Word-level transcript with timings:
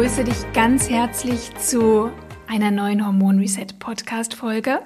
Begrüße 0.00 0.24
dich 0.24 0.52
ganz 0.54 0.88
herzlich 0.88 1.54
zu 1.56 2.10
einer 2.46 2.70
neuen 2.70 3.04
Hormon 3.04 3.38
Reset 3.38 3.66
Podcast 3.78 4.32
Folge, 4.32 4.78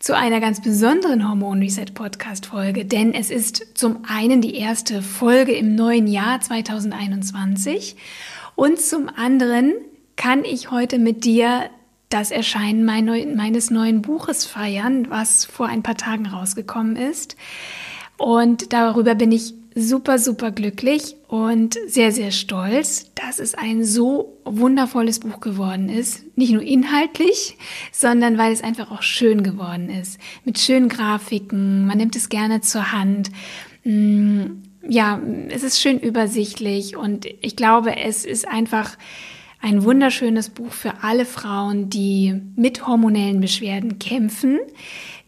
zu 0.00 0.16
einer 0.16 0.40
ganz 0.40 0.60
besonderen 0.60 1.28
Hormon 1.28 1.60
Reset 1.60 1.94
Podcast 1.94 2.46
Folge, 2.46 2.84
denn 2.84 3.14
es 3.14 3.30
ist 3.30 3.78
zum 3.78 4.00
einen 4.08 4.40
die 4.40 4.56
erste 4.56 5.02
Folge 5.02 5.52
im 5.52 5.76
neuen 5.76 6.08
Jahr 6.08 6.40
2021 6.40 7.94
und 8.56 8.80
zum 8.80 9.08
anderen 9.08 9.72
kann 10.16 10.44
ich 10.44 10.72
heute 10.72 10.98
mit 10.98 11.24
dir 11.24 11.70
das 12.08 12.32
Erscheinen 12.32 12.84
meines 12.84 13.70
neuen 13.70 14.02
Buches 14.02 14.46
feiern, 14.46 15.08
was 15.10 15.44
vor 15.44 15.66
ein 15.66 15.84
paar 15.84 15.96
Tagen 15.96 16.26
rausgekommen 16.26 16.96
ist. 16.96 17.36
Und 18.16 18.72
darüber 18.72 19.14
bin 19.14 19.30
ich 19.30 19.54
super, 19.74 20.18
super 20.18 20.50
glücklich 20.50 21.16
und 21.28 21.78
sehr, 21.86 22.12
sehr 22.12 22.30
stolz, 22.30 23.12
dass 23.14 23.38
es 23.38 23.54
ein 23.54 23.84
so 23.84 24.38
wundervolles 24.44 25.20
Buch 25.20 25.40
geworden 25.40 25.88
ist. 25.88 26.24
Nicht 26.36 26.52
nur 26.52 26.62
inhaltlich, 26.62 27.56
sondern 27.92 28.36
weil 28.36 28.52
es 28.52 28.62
einfach 28.62 28.90
auch 28.90 29.02
schön 29.02 29.42
geworden 29.42 29.88
ist. 29.88 30.18
Mit 30.44 30.58
schönen 30.58 30.88
Grafiken, 30.88 31.86
man 31.86 31.98
nimmt 31.98 32.16
es 32.16 32.28
gerne 32.28 32.60
zur 32.60 32.92
Hand. 32.92 33.30
Mm, 33.84 34.62
ja, 34.88 35.20
es 35.50 35.62
ist 35.62 35.80
schön 35.80 36.00
übersichtlich 36.00 36.96
und 36.96 37.26
ich 37.26 37.54
glaube, 37.54 37.96
es 37.96 38.24
ist 38.24 38.48
einfach 38.48 38.96
ein 39.62 39.84
wunderschönes 39.84 40.48
Buch 40.48 40.72
für 40.72 41.02
alle 41.02 41.26
Frauen, 41.26 41.90
die 41.90 42.34
mit 42.56 42.86
hormonellen 42.86 43.40
Beschwerden 43.40 43.98
kämpfen. 43.98 44.58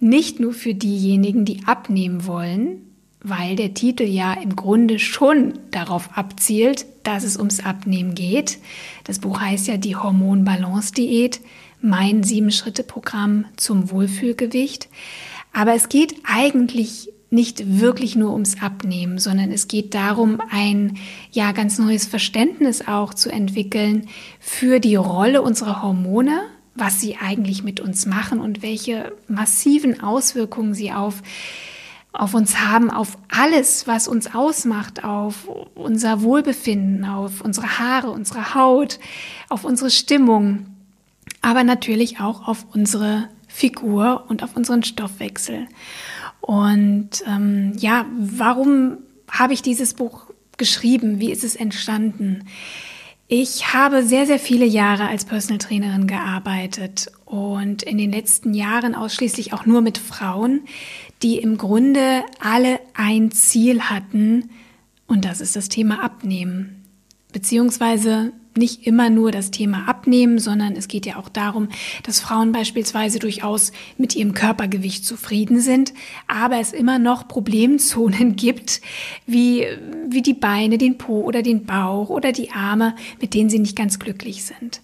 Nicht 0.01 0.41
nur 0.41 0.53
für 0.53 0.75
diejenigen, 0.75 1.45
die 1.45 1.65
abnehmen 1.67 2.27
wollen, 2.27 2.92
weil 3.23 3.57
der 3.57 3.75
Titel 3.75 4.05
ja 4.05 4.35
im 4.35 4.57
Grunde 4.57 4.99
schon 4.99 5.59
darauf 5.71 6.17
abzielt, 6.17 6.87
dass 7.05 7.25
es 7.25 7.37
ums 7.37 7.61
Abnehmen 7.65 8.15
geht. 8.15 8.59
Das 9.05 9.19
Buch 9.19 9.41
heißt 9.41 9.69
ja 9.69 9.77
die 9.77 9.97
Hormon-Balance-Diät, 9.97 11.41
mein 11.81 12.23
Sieben-Schritte-Programm 12.23 13.45
zum 13.57 13.91
Wohlfühlgewicht. 13.91 14.89
Aber 15.53 15.75
es 15.75 15.89
geht 15.89 16.17
eigentlich 16.25 17.11
nicht 17.31 17.81
wirklich 17.81 18.15
nur 18.15 18.33
ums 18.33 18.61
Abnehmen, 18.61 19.19
sondern 19.19 19.51
es 19.51 19.67
geht 19.67 19.95
darum, 19.95 20.41
ein 20.51 20.99
ja 21.31 21.53
ganz 21.53 21.79
neues 21.79 22.07
Verständnis 22.07 22.87
auch 22.87 23.15
zu 23.15 23.31
entwickeln 23.31 24.09
für 24.39 24.81
die 24.81 24.97
Rolle 24.97 25.41
unserer 25.41 25.83
Hormone, 25.83 26.43
was 26.75 27.01
sie 27.01 27.17
eigentlich 27.17 27.63
mit 27.63 27.81
uns 27.81 28.05
machen 28.05 28.39
und 28.39 28.63
welche 28.63 29.13
massiven 29.29 30.03
Auswirkungen 30.03 30.75
sie 30.75 30.93
auf 30.93 31.23
auf 32.13 32.35
uns 32.35 32.61
haben, 32.61 32.91
auf 32.91 33.17
alles, 33.29 33.87
was 33.87 34.07
uns 34.07 34.35
ausmacht, 34.35 35.03
auf 35.03 35.49
unser 35.75 36.23
Wohlbefinden, 36.23 37.05
auf 37.05 37.41
unsere 37.41 37.79
Haare, 37.79 38.11
unsere 38.11 38.55
Haut, 38.55 38.99
auf 39.49 39.65
unsere 39.65 39.91
Stimmung, 39.91 40.67
aber 41.41 41.65
natürlich 41.65 42.21
auch 42.21 42.47
auf 42.47 42.67
unsere 42.75 43.29
Figur 43.49 44.25
und 44.29 44.43
auf 44.43 44.57
unseren 44.57 44.83
Stoffwechsel. 44.83 45.69
Und 46.41 47.25
ähm, 47.27 47.73
ja, 47.79 48.07
warum 48.19 48.99
habe 49.31 49.55
ich 49.55 49.63
dieses 49.63 49.95
Buch 49.95 50.27
geschrieben? 50.59 51.19
Wie 51.19 51.31
ist 51.31 51.45
es 51.45 51.57
entstanden? 51.57 52.45
Ich 53.29 53.73
habe 53.73 54.03
sehr, 54.03 54.27
sehr 54.27 54.39
viele 54.39 54.67
Jahre 54.67 55.09
als 55.09 55.25
Personal 55.25 55.59
Trainerin 55.59 56.07
gearbeitet 56.07 57.11
und 57.25 57.83
in 57.83 57.97
den 57.97 58.13
letzten 58.13 58.53
Jahren 58.53 58.95
ausschließlich 58.95 59.55
auch 59.55 59.65
nur 59.65 59.81
mit 59.81 59.97
Frauen, 59.97 60.67
die 61.23 61.39
im 61.39 61.57
Grunde 61.57 62.25
alle 62.41 62.81
ein 62.95 63.31
Ziel 63.31 63.83
hatten 63.83 64.51
und 65.07 65.25
das 65.25 65.41
ist 65.41 65.57
das 65.57 65.69
Thema 65.69 66.03
Abnehmen. 66.03 66.85
Beziehungsweise 67.33 68.33
nicht 68.57 68.87
immer 68.87 69.09
nur 69.09 69.31
das 69.31 69.51
Thema 69.51 69.89
Abnehmen, 69.89 70.39
sondern 70.39 70.75
es 70.77 70.89
geht 70.89 71.07
ja 71.07 71.17
auch 71.17 71.29
darum, 71.29 71.69
dass 72.03 72.21
Frauen 72.21 72.53
beispielsweise 72.53 73.19
durchaus 73.19 73.73
mit 73.97 74.15
ihrem 74.15 74.35
Körpergewicht 74.35 75.07
zufrieden 75.07 75.61
sind, 75.61 75.95
aber 76.29 76.59
es 76.59 76.73
immer 76.73 76.99
noch 76.99 77.29
Problemzonen 77.29 78.37
gibt, 78.37 78.81
wie, 79.27 79.67
wie 80.09 80.23
die 80.23 80.35
Beine, 80.35 80.79
den 80.79 80.99
Po 80.99 81.23
oder 81.23 81.43
den 81.43 81.65
Bauch 81.65 82.11
oder 82.11 82.33
die 82.33 82.51
Arme, 82.51 82.95
mit 83.21 83.35
denen 83.35 83.51
sie 83.51 83.59
nicht 83.59 83.77
ganz 83.77 83.99
glücklich 83.99 84.45
sind. 84.45 84.81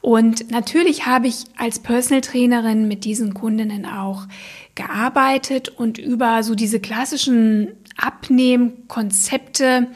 Und 0.00 0.50
natürlich 0.50 1.06
habe 1.06 1.28
ich 1.28 1.44
als 1.56 1.78
Personal 1.78 2.22
Trainerin 2.22 2.88
mit 2.88 3.04
diesen 3.04 3.34
Kundinnen 3.34 3.84
auch 3.84 4.26
gearbeitet 4.74 5.68
und 5.68 5.98
über 5.98 6.42
so 6.42 6.54
diese 6.54 6.80
klassischen 6.80 7.72
Abnehmkonzepte 7.98 9.88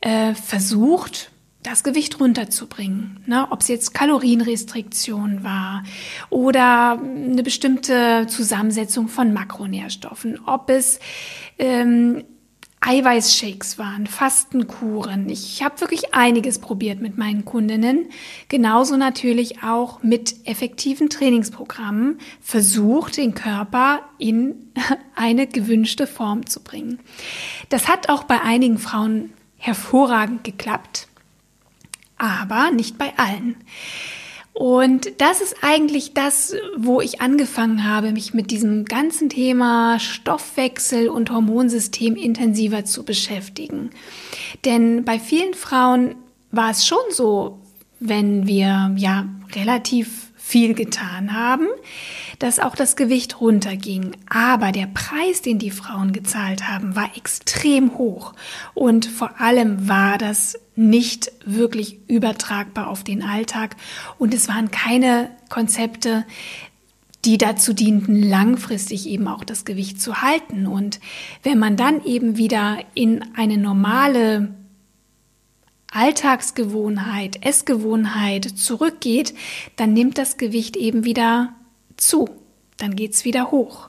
äh, 0.00 0.34
versucht, 0.34 1.30
das 1.62 1.82
Gewicht 1.82 2.20
runterzubringen. 2.20 3.20
Ne? 3.26 3.46
Ob 3.50 3.62
es 3.62 3.68
jetzt 3.68 3.94
Kalorienrestriktion 3.94 5.44
war 5.44 5.82
oder 6.30 7.00
eine 7.00 7.42
bestimmte 7.42 8.26
Zusammensetzung 8.28 9.08
von 9.08 9.32
Makronährstoffen, 9.32 10.40
ob 10.46 10.68
es 10.70 11.00
ähm, 11.58 12.24
Eiweißshakes 12.86 13.78
waren, 13.78 14.06
Fastenkuren. 14.06 15.30
Ich 15.30 15.62
habe 15.62 15.80
wirklich 15.80 16.14
einiges 16.14 16.58
probiert 16.58 17.00
mit 17.00 17.16
meinen 17.16 17.46
Kundinnen. 17.46 18.10
Genauso 18.48 18.98
natürlich 18.98 19.62
auch 19.62 20.02
mit 20.02 20.46
effektiven 20.46 21.08
Trainingsprogrammen 21.08 22.18
versucht, 22.42 23.16
den 23.16 23.34
Körper 23.34 24.02
in 24.18 24.70
eine 25.14 25.46
gewünschte 25.46 26.06
Form 26.06 26.46
zu 26.46 26.60
bringen. 26.60 27.00
Das 27.70 27.88
hat 27.88 28.10
auch 28.10 28.24
bei 28.24 28.42
einigen 28.42 28.78
Frauen 28.78 29.32
hervorragend 29.56 30.44
geklappt, 30.44 31.08
aber 32.18 32.70
nicht 32.70 32.98
bei 32.98 33.14
allen. 33.16 33.56
Und 34.54 35.20
das 35.20 35.40
ist 35.40 35.56
eigentlich 35.62 36.14
das, 36.14 36.54
wo 36.76 37.00
ich 37.00 37.20
angefangen 37.20 37.84
habe, 37.84 38.12
mich 38.12 38.34
mit 38.34 38.52
diesem 38.52 38.84
ganzen 38.84 39.28
Thema 39.28 39.98
Stoffwechsel 39.98 41.08
und 41.08 41.30
Hormonsystem 41.30 42.14
intensiver 42.14 42.84
zu 42.84 43.04
beschäftigen. 43.04 43.90
Denn 44.64 45.04
bei 45.04 45.18
vielen 45.18 45.54
Frauen 45.54 46.14
war 46.52 46.70
es 46.70 46.86
schon 46.86 47.02
so, 47.10 47.58
wenn 47.98 48.46
wir 48.46 48.94
ja 48.96 49.26
relativ 49.56 50.23
viel 50.46 50.74
getan 50.74 51.32
haben, 51.32 51.66
dass 52.38 52.58
auch 52.58 52.76
das 52.76 52.96
Gewicht 52.96 53.40
runterging. 53.40 54.14
Aber 54.28 54.72
der 54.72 54.86
Preis, 54.86 55.40
den 55.40 55.58
die 55.58 55.70
Frauen 55.70 56.12
gezahlt 56.12 56.68
haben, 56.68 56.94
war 56.94 57.16
extrem 57.16 57.96
hoch. 57.96 58.34
Und 58.74 59.06
vor 59.06 59.40
allem 59.40 59.88
war 59.88 60.18
das 60.18 60.58
nicht 60.76 61.32
wirklich 61.46 61.98
übertragbar 62.08 62.88
auf 62.88 63.04
den 63.04 63.22
Alltag. 63.22 63.76
Und 64.18 64.34
es 64.34 64.46
waren 64.46 64.70
keine 64.70 65.30
Konzepte, 65.48 66.26
die 67.24 67.38
dazu 67.38 67.72
dienten, 67.72 68.22
langfristig 68.22 69.08
eben 69.08 69.28
auch 69.28 69.44
das 69.44 69.64
Gewicht 69.64 69.98
zu 69.98 70.20
halten. 70.20 70.66
Und 70.66 71.00
wenn 71.42 71.58
man 71.58 71.78
dann 71.78 72.04
eben 72.04 72.36
wieder 72.36 72.78
in 72.92 73.24
eine 73.34 73.56
normale 73.56 74.54
Alltagsgewohnheit, 75.94 77.44
Essgewohnheit 77.44 78.44
zurückgeht, 78.44 79.34
dann 79.76 79.92
nimmt 79.92 80.18
das 80.18 80.36
Gewicht 80.36 80.76
eben 80.76 81.04
wieder 81.04 81.54
zu. 81.96 82.28
Dann 82.76 82.96
geht's 82.96 83.24
wieder 83.24 83.50
hoch. 83.50 83.88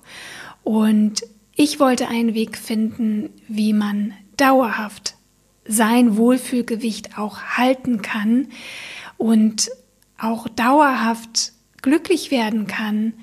Und 0.64 1.24
ich 1.56 1.80
wollte 1.80 2.08
einen 2.08 2.34
Weg 2.34 2.58
finden, 2.58 3.30
wie 3.48 3.74
man 3.74 4.14
dauerhaft 4.38 5.16
sein 5.68 6.16
Wohlfühlgewicht 6.18 7.18
auch 7.18 7.42
halten 7.42 8.02
kann 8.02 8.50
und 9.18 9.72
auch 10.18 10.48
dauerhaft 10.48 11.54
glücklich 11.82 12.30
werden 12.30 12.68
kann 12.68 13.14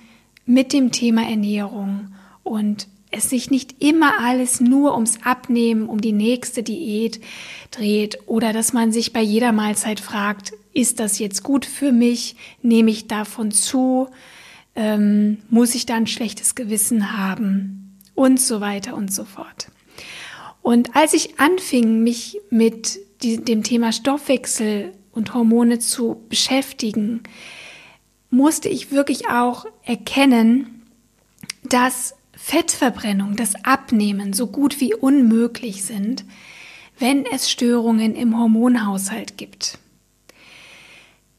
mit 0.45 0.73
dem 0.73 0.91
Thema 0.91 1.29
Ernährung 1.29 2.15
und 2.43 2.89
es 3.13 3.31
sich 3.31 3.51
nicht 3.51 3.83
immer 3.83 4.19
alles 4.21 4.61
nur 4.61 4.95
ums 4.95 5.19
Abnehmen, 5.23 5.89
um 5.89 6.01
die 6.01 6.13
nächste 6.13 6.63
Diät 6.63 7.21
dreht 7.71 8.19
oder 8.27 8.53
dass 8.53 8.73
man 8.73 8.91
sich 8.91 9.13
bei 9.13 9.21
jeder 9.21 9.53
Mahlzeit 9.53 10.01
fragt, 10.01 10.53
ist 10.73 10.99
das 10.99 11.19
jetzt 11.19 11.43
gut 11.43 11.67
für 11.67 11.93
mich? 11.93 12.37
Nehme 12.63 12.91
ich 12.91 13.07
davon 13.07 13.51
zu? 13.51 14.09
Ähm, 14.75 15.39
muss 15.51 15.75
ich 15.75 15.85
da 15.85 15.95
ein 15.95 16.07
schlechtes 16.07 16.55
Gewissen 16.55 17.17
haben? 17.17 18.01
Und 18.15 18.41
so 18.41 18.61
weiter 18.61 18.95
und 18.95 19.13
so 19.13 19.25
fort. 19.25 19.69
Und 20.63 20.97
als 20.97 21.13
ich 21.13 21.39
anfing, 21.39 22.03
mich 22.03 22.41
mit 22.51 22.99
dem 23.23 23.63
Thema 23.63 23.93
Stoffwechsel 23.93 24.93
und 25.13 25.35
Hormone 25.35 25.79
zu 25.79 26.23
beschäftigen, 26.29 27.23
musste 28.31 28.69
ich 28.69 28.91
wirklich 28.91 29.29
auch 29.29 29.67
erkennen, 29.85 30.83
dass 31.63 32.15
Fettverbrennung, 32.37 33.37
das 33.37 33.65
Abnehmen 33.65 34.33
so 34.33 34.47
gut 34.47 34.81
wie 34.81 34.95
unmöglich 34.95 35.85
sind, 35.85 36.25
wenn 36.99 37.27
es 37.27 37.51
Störungen 37.51 38.15
im 38.15 38.39
Hormonhaushalt 38.39 39.37
gibt. 39.37 39.79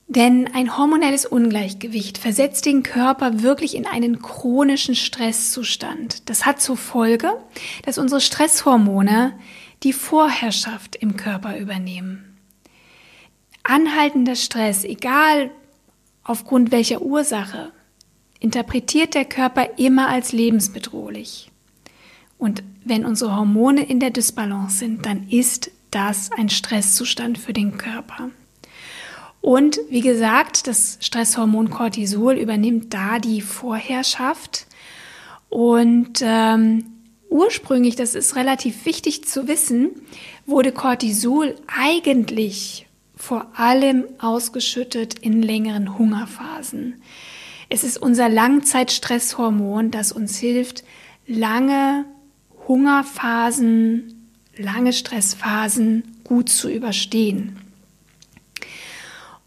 Denn 0.08 0.48
ein 0.54 0.78
hormonelles 0.78 1.26
Ungleichgewicht 1.26 2.18
versetzt 2.18 2.66
den 2.66 2.84
Körper 2.84 3.42
wirklich 3.42 3.76
in 3.76 3.88
einen 3.88 4.22
chronischen 4.22 4.96
Stresszustand. 4.96 6.30
Das 6.30 6.46
hat 6.46 6.62
zur 6.62 6.78
Folge, 6.78 7.32
dass 7.84 7.98
unsere 7.98 8.22
Stresshormone 8.22 9.34
die 9.82 9.94
Vorherrschaft 9.94 10.96
im 10.96 11.18
Körper 11.18 11.58
übernehmen. 11.58 12.38
Anhaltender 13.64 14.36
Stress, 14.36 14.84
egal 14.84 15.50
aufgrund 16.24 16.72
welcher 16.72 17.02
Ursache, 17.02 17.72
interpretiert 18.44 19.16
der 19.16 19.26
Körper 19.26 19.78
immer 19.78 20.10
als 20.10 20.34
lebensbedrohlich. 20.34 21.50
Und 22.38 22.62
wenn 22.84 23.06
unsere 23.06 23.36
Hormone 23.36 23.84
in 23.84 24.02
der 24.02 24.10
Dysbalance 24.10 24.80
sind, 24.80 25.06
dann 25.06 25.30
ist 25.30 25.72
das 25.92 26.30
ein 26.38 26.50
Stresszustand 26.50 27.38
für 27.38 27.54
den 27.54 27.78
Körper. 27.78 28.30
Und 29.40 29.80
wie 29.90 30.02
gesagt, 30.02 30.68
das 30.68 30.98
Stresshormon 31.00 31.70
Cortisol 31.70 32.34
übernimmt 32.36 32.94
da 32.94 33.20
die 33.20 33.42
Vorherrschaft. 33.42 34.68
Und 35.50 36.20
ähm, 36.22 36.86
ursprünglich, 37.30 37.96
das 37.96 38.14
ist 38.14 38.36
relativ 38.36 38.86
wichtig 38.86 39.26
zu 39.26 39.48
wissen, 39.48 39.92
wurde 40.46 40.74
Cortisol 40.74 41.56
eigentlich 41.68 42.88
vor 43.16 43.48
allem 43.56 44.04
ausgeschüttet 44.20 45.14
in 45.20 45.42
längeren 45.42 45.98
Hungerphasen. 45.98 47.02
Es 47.70 47.84
ist 47.84 47.98
unser 47.98 48.30
Langzeitstresshormon, 48.30 49.92
das 49.92 50.12
uns 50.12 50.38
hilft, 50.38 50.84
lange 51.26 52.06
Hungerphasen, 52.68 54.30
lange 54.58 54.94
Stressphasen 54.94 56.20
gut 56.24 56.50
zu 56.50 56.70
überstehen. 56.70 57.60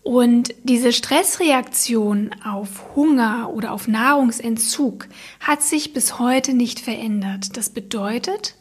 Und 0.02 0.54
diese 0.62 0.92
Stressreaktion 0.92 2.30
auf 2.44 2.94
Hunger 2.94 3.50
oder 3.52 3.72
auf 3.72 3.88
Nahrungsentzug 3.88 5.08
hat 5.40 5.62
sich 5.64 5.92
bis 5.92 6.20
heute 6.20 6.54
nicht 6.54 6.78
verändert. 6.78 7.56
Das 7.56 7.70
bedeutet, 7.70 8.54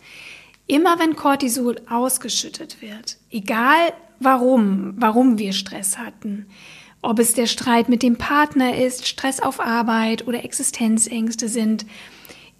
immer 0.65 0.97
wenn 0.97 1.15
Cortisol 1.15 1.79
ausgeschüttet 1.87 2.81
wird, 2.81 3.17
egal 3.29 3.93
warum, 4.19 4.95
warum 4.97 5.37
wir 5.37 5.53
Stress 5.53 5.99
hatten, 5.99 6.47
ob 7.05 7.19
es 7.19 7.33
der 7.33 7.47
Streit 7.47 7.89
mit 7.89 8.03
dem 8.03 8.17
Partner 8.17 8.77
ist, 8.77 9.07
Stress 9.07 9.39
auf 9.39 9.59
Arbeit 9.59 10.27
oder 10.27 10.43
Existenzängste 10.43 11.47
sind, 11.47 11.85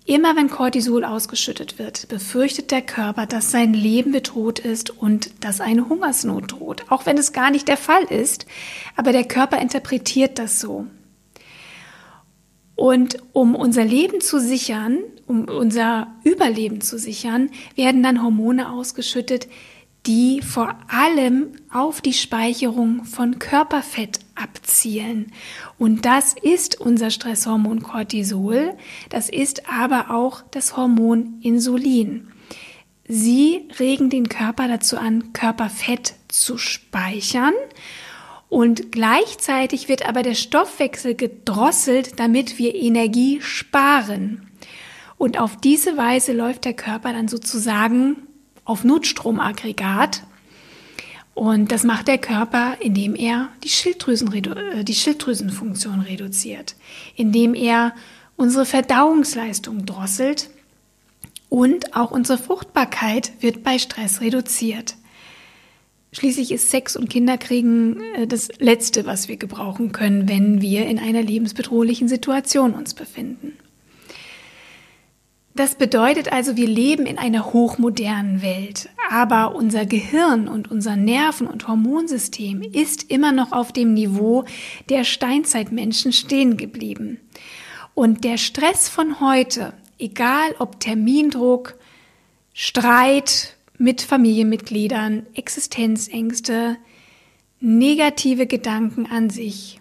Immer 0.07 0.35
wenn 0.35 0.51
Cortisol 0.51 1.03
ausgeschüttet 1.03 1.79
wird, 1.79 2.07
befürchtet 2.09 2.69
der 2.69 2.83
Körper, 2.83 3.25
dass 3.25 3.49
sein 3.49 3.73
Leben 3.73 4.11
bedroht 4.11 4.59
ist 4.59 4.91
und 4.91 5.31
dass 5.43 5.61
eine 5.61 5.89
Hungersnot 5.89 6.51
droht. 6.51 6.85
Auch 6.89 7.07
wenn 7.07 7.17
es 7.17 7.33
gar 7.33 7.49
nicht 7.49 7.67
der 7.67 7.77
Fall 7.77 8.03
ist, 8.03 8.45
aber 8.95 9.11
der 9.13 9.23
Körper 9.23 9.59
interpretiert 9.59 10.37
das 10.37 10.59
so. 10.59 10.85
Und 12.75 13.17
um 13.33 13.55
unser 13.55 13.83
Leben 13.83 14.21
zu 14.21 14.39
sichern, 14.39 14.99
um 15.25 15.45
unser 15.45 16.13
Überleben 16.23 16.81
zu 16.81 16.99
sichern, 16.99 17.49
werden 17.75 18.03
dann 18.03 18.21
Hormone 18.21 18.71
ausgeschüttet, 18.71 19.47
die 20.05 20.41
vor 20.43 20.77
allem 20.87 21.47
auf 21.73 22.01
die 22.01 22.13
Speicherung 22.13 23.05
von 23.05 23.39
Körperfett 23.39 24.19
abzielen. 24.35 25.31
Und 25.77 26.05
das 26.05 26.35
ist 26.41 26.79
unser 26.79 27.09
Stresshormon 27.09 27.83
Cortisol, 27.83 28.75
das 29.09 29.29
ist 29.29 29.69
aber 29.69 30.11
auch 30.11 30.43
das 30.51 30.77
Hormon 30.77 31.39
Insulin. 31.41 32.27
Sie 33.07 33.67
regen 33.79 34.09
den 34.09 34.29
Körper 34.29 34.67
dazu 34.67 34.97
an, 34.97 35.31
Körperfett 35.33 36.15
zu 36.27 36.57
speichern 36.57 37.53
und 38.49 38.91
gleichzeitig 38.91 39.89
wird 39.89 40.07
aber 40.07 40.23
der 40.23 40.33
Stoffwechsel 40.33 41.15
gedrosselt, 41.15 42.19
damit 42.19 42.57
wir 42.57 42.73
Energie 42.73 43.41
sparen. 43.41 44.49
Und 45.17 45.39
auf 45.39 45.57
diese 45.57 45.97
Weise 45.97 46.33
läuft 46.33 46.65
der 46.65 46.73
Körper 46.73 47.13
dann 47.13 47.27
sozusagen 47.27 48.27
auf 48.63 48.83
Notstromaggregat. 48.83 50.23
Und 51.35 51.73
das 51.73 51.83
macht 51.83 52.07
der 52.07 52.17
Körper, 52.17 52.77
indem 52.79 53.13
er 53.13 53.49
die, 53.63 53.69
Schilddrüsen, 53.69 54.33
äh, 54.33 54.83
die 54.85 54.95
Schilddrüsenfunktion 54.95 55.99
reduziert, 55.99 56.75
indem 57.15 57.53
er 57.53 57.93
unsere 58.37 58.65
Verdauungsleistung 58.65 59.85
drosselt 59.85 60.49
und 61.49 61.95
auch 61.95 62.11
unsere 62.11 62.37
Fruchtbarkeit 62.37 63.33
wird 63.41 63.63
bei 63.63 63.77
Stress 63.79 64.21
reduziert. 64.21 64.95
Schließlich 66.13 66.53
ist 66.53 66.71
Sex 66.71 66.95
und 66.95 67.09
Kinderkriegen 67.09 68.01
äh, 68.15 68.27
das 68.27 68.47
Letzte, 68.59 69.05
was 69.05 69.27
wir 69.27 69.35
gebrauchen 69.35 69.91
können, 69.91 70.29
wenn 70.29 70.61
wir 70.61 70.87
in 70.87 70.99
einer 70.99 71.21
lebensbedrohlichen 71.21 72.07
Situation 72.07 72.73
uns 72.73 72.93
befinden. 72.93 73.57
Das 75.55 75.75
bedeutet 75.75 76.33
also, 76.33 76.57
wir 76.57 76.67
leben 76.67 77.05
in 77.05 77.17
einer 77.17 77.53
hochmodernen 77.53 78.41
Welt, 78.41 78.89
aber 79.09 79.55
unser 79.55 79.85
Gehirn 79.85 80.49
und 80.49 80.69
unser 80.69 80.97
Nerven- 80.97 81.47
und 81.47 81.69
Hormonsystem 81.69 82.61
ist 82.61 83.09
immer 83.09 83.31
noch 83.31 83.53
auf 83.53 83.71
dem 83.71 83.93
Niveau 83.93 84.43
der 84.89 85.05
Steinzeitmenschen 85.05 86.11
stehen 86.11 86.57
geblieben. 86.57 87.21
Und 87.93 88.25
der 88.25 88.37
Stress 88.37 88.89
von 88.89 89.21
heute, 89.21 89.73
egal 89.97 90.55
ob 90.59 90.81
Termindruck, 90.81 91.75
Streit 92.51 93.55
mit 93.77 94.01
Familienmitgliedern, 94.01 95.25
Existenzängste, 95.35 96.75
negative 97.61 98.45
Gedanken 98.45 99.05
an 99.05 99.29
sich, 99.29 99.79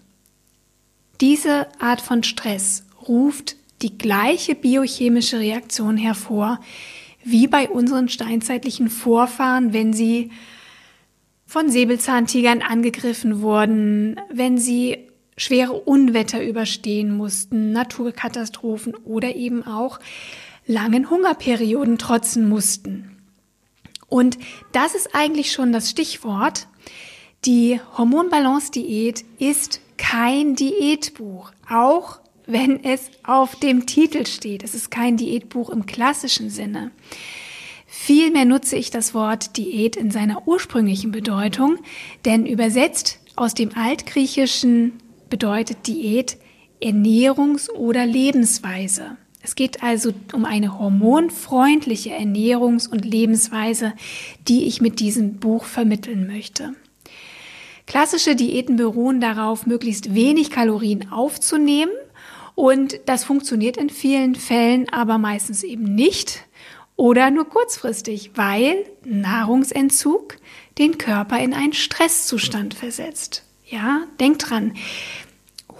diese 1.19 1.67
Art 1.81 1.99
von 1.99 2.23
Stress 2.23 2.85
ruft 3.09 3.57
die 3.85 3.99
gleiche 3.99 4.55
biochemische 4.55 5.37
Reaktion 5.37 5.95
hervor 5.95 6.59
wie 7.23 7.45
bei 7.45 7.69
unseren 7.69 8.09
steinzeitlichen 8.09 8.89
Vorfahren, 8.89 9.73
wenn 9.73 9.93
sie 9.93 10.31
von 11.45 11.69
Säbelzahntigern 11.69 12.63
angegriffen 12.63 13.41
wurden, 13.41 14.19
wenn 14.33 14.57
sie 14.57 15.07
schwere 15.37 15.73
Unwetter 15.73 16.43
überstehen 16.43 17.15
mussten, 17.15 17.73
Naturkatastrophen 17.73 18.95
oder 18.95 19.35
eben 19.35 19.67
auch 19.67 19.99
langen 20.65 21.11
Hungerperioden 21.11 21.99
trotzen 21.99 22.49
mussten. 22.49 23.21
Und 24.07 24.39
das 24.71 24.95
ist 24.95 25.13
eigentlich 25.13 25.51
schon 25.51 25.71
das 25.71 25.91
Stichwort. 25.91 26.67
Die 27.45 27.79
Hormonbalance-Diät 27.95 29.23
ist 29.37 29.79
kein 29.97 30.55
Diätbuch, 30.55 31.51
auch 31.69 32.24
wenn 32.47 32.83
es 32.83 33.09
auf 33.23 33.55
dem 33.55 33.85
Titel 33.85 34.25
steht. 34.25 34.63
Es 34.63 34.75
ist 34.75 34.91
kein 34.91 35.17
Diätbuch 35.17 35.69
im 35.69 35.85
klassischen 35.85 36.49
Sinne. 36.49 36.91
Vielmehr 37.87 38.45
nutze 38.45 38.75
ich 38.75 38.91
das 38.91 39.13
Wort 39.13 39.57
Diät 39.57 39.95
in 39.95 40.11
seiner 40.11 40.47
ursprünglichen 40.47 41.11
Bedeutung, 41.11 41.77
denn 42.25 42.45
übersetzt 42.45 43.19
aus 43.35 43.53
dem 43.53 43.75
Altgriechischen 43.75 44.93
bedeutet 45.29 45.87
Diät 45.87 46.37
Ernährungs- 46.81 47.69
oder 47.69 48.05
Lebensweise. 48.05 49.17
Es 49.41 49.55
geht 49.55 49.83
also 49.83 50.11
um 50.33 50.43
eine 50.43 50.79
hormonfreundliche 50.79 52.11
Ernährungs- 52.11 52.89
und 52.89 53.05
Lebensweise, 53.05 53.93
die 54.47 54.65
ich 54.65 54.81
mit 54.81 54.99
diesem 54.99 55.35
Buch 55.35 55.65
vermitteln 55.65 56.27
möchte. 56.27 56.73
Klassische 57.85 58.35
Diäten 58.35 58.75
beruhen 58.75 59.21
darauf, 59.21 59.67
möglichst 59.67 60.15
wenig 60.15 60.49
Kalorien 60.49 61.11
aufzunehmen 61.11 61.91
und 62.55 62.99
das 63.05 63.25
funktioniert 63.25 63.77
in 63.77 63.89
vielen 63.89 64.35
Fällen 64.35 64.89
aber 64.89 65.17
meistens 65.17 65.63
eben 65.63 65.95
nicht 65.95 66.45
oder 66.95 67.29
nur 67.29 67.45
kurzfristig, 67.45 68.31
weil 68.35 68.85
Nahrungsentzug 69.03 70.37
den 70.77 70.97
Körper 70.97 71.39
in 71.39 71.53
einen 71.53 71.73
Stresszustand 71.73 72.73
versetzt. 72.73 73.43
Ja, 73.65 74.03
denkt 74.19 74.49
dran. 74.49 74.73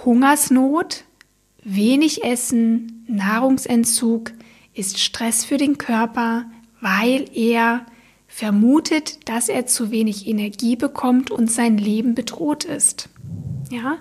Hungersnot, 0.04 1.06
wenig 1.64 2.24
Essen, 2.24 3.06
Nahrungsentzug 3.08 4.32
ist 4.74 5.00
Stress 5.00 5.46
für 5.46 5.58
den 5.58 5.78
Körper, 5.78 6.46
weil 6.82 7.30
er 7.34 7.86
vermutet, 8.28 9.30
dass 9.30 9.48
er 9.48 9.66
zu 9.66 9.92
wenig 9.92 10.28
Energie 10.28 10.76
bekommt 10.76 11.32
und 11.32 11.50
sein 11.50 11.78
Leben 11.78 12.16
bedroht 12.16 12.66
ist. 12.66 13.08
Ja, 13.72 13.98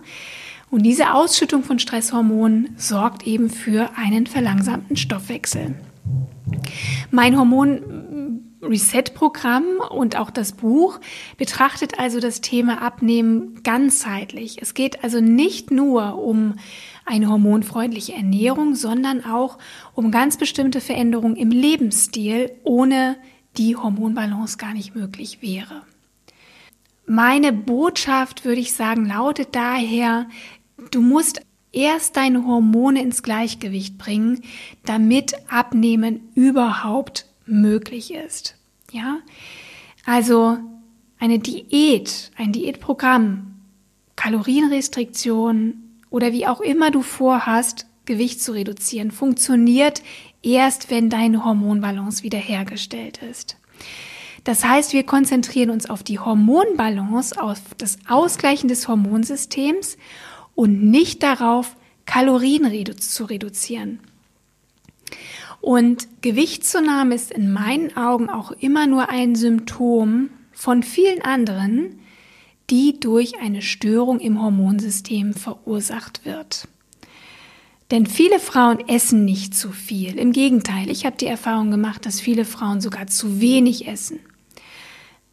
und 0.74 0.82
diese 0.82 1.14
Ausschüttung 1.14 1.62
von 1.62 1.78
Stresshormonen 1.78 2.74
sorgt 2.76 3.28
eben 3.28 3.48
für 3.48 3.90
einen 3.96 4.26
verlangsamten 4.26 4.96
Stoffwechsel. 4.96 5.76
Mein 7.12 7.38
Hormon 7.38 8.40
Reset-Programm 8.60 9.64
und 9.90 10.16
auch 10.16 10.30
das 10.30 10.52
Buch 10.52 10.98
betrachtet 11.36 12.00
also 12.00 12.18
das 12.18 12.40
Thema 12.40 12.82
Abnehmen 12.82 13.62
ganzheitlich. 13.62 14.60
Es 14.60 14.74
geht 14.74 15.04
also 15.04 15.20
nicht 15.20 15.70
nur 15.70 16.18
um 16.18 16.54
eine 17.06 17.28
hormonfreundliche 17.28 18.14
Ernährung, 18.14 18.74
sondern 18.74 19.24
auch 19.24 19.58
um 19.94 20.10
ganz 20.10 20.38
bestimmte 20.38 20.80
Veränderungen 20.80 21.36
im 21.36 21.50
Lebensstil, 21.50 22.50
ohne 22.64 23.14
die 23.58 23.76
Hormonbalance 23.76 24.56
gar 24.58 24.74
nicht 24.74 24.96
möglich 24.96 25.40
wäre. 25.40 25.82
Meine 27.06 27.52
Botschaft, 27.52 28.44
würde 28.44 28.60
ich 28.62 28.72
sagen, 28.72 29.06
lautet 29.06 29.54
daher, 29.54 30.26
du 30.90 31.00
musst 31.00 31.40
erst 31.72 32.16
deine 32.16 32.46
Hormone 32.46 33.02
ins 33.02 33.22
Gleichgewicht 33.22 33.98
bringen, 33.98 34.42
damit 34.84 35.34
Abnehmen 35.48 36.28
überhaupt 36.34 37.26
möglich 37.46 38.14
ist. 38.14 38.56
Ja? 38.92 39.18
Also 40.06 40.58
eine 41.18 41.38
Diät, 41.38 42.30
ein 42.36 42.52
Diätprogramm, 42.52 43.54
Kalorienrestriktion 44.16 45.74
oder 46.10 46.32
wie 46.32 46.46
auch 46.46 46.60
immer 46.60 46.90
du 46.90 47.02
vorhast, 47.02 47.86
Gewicht 48.06 48.42
zu 48.42 48.52
reduzieren, 48.52 49.10
funktioniert 49.10 50.02
erst, 50.42 50.90
wenn 50.90 51.08
deine 51.08 51.44
Hormonbalance 51.44 52.22
wiederhergestellt 52.22 53.20
ist. 53.22 53.56
Das 54.44 54.62
heißt, 54.62 54.92
wir 54.92 55.04
konzentrieren 55.04 55.70
uns 55.70 55.88
auf 55.88 56.02
die 56.02 56.18
Hormonbalance, 56.18 57.40
auf 57.40 57.58
das 57.78 57.96
Ausgleichen 58.06 58.68
des 58.68 58.86
Hormonsystems 58.86 59.96
und 60.54 60.84
nicht 60.84 61.22
darauf, 61.22 61.76
Kalorien 62.06 62.64
redu 62.66 62.94
zu 62.94 63.24
reduzieren. 63.24 64.00
Und 65.60 66.08
Gewichtszunahme 66.20 67.14
ist 67.14 67.30
in 67.30 67.52
meinen 67.52 67.96
Augen 67.96 68.28
auch 68.28 68.52
immer 68.52 68.86
nur 68.86 69.08
ein 69.08 69.34
Symptom 69.34 70.28
von 70.52 70.82
vielen 70.82 71.22
anderen, 71.22 72.00
die 72.70 73.00
durch 73.00 73.38
eine 73.40 73.62
Störung 73.62 74.20
im 74.20 74.42
Hormonsystem 74.42 75.34
verursacht 75.34 76.24
wird. 76.24 76.68
Denn 77.90 78.06
viele 78.06 78.40
Frauen 78.40 78.88
essen 78.88 79.24
nicht 79.24 79.54
zu 79.54 79.70
viel. 79.70 80.18
Im 80.18 80.32
Gegenteil, 80.32 80.90
ich 80.90 81.04
habe 81.04 81.16
die 81.16 81.26
Erfahrung 81.26 81.70
gemacht, 81.70 82.06
dass 82.06 82.20
viele 82.20 82.44
Frauen 82.44 82.80
sogar 82.80 83.06
zu 83.06 83.40
wenig 83.40 83.86
essen. 83.86 84.20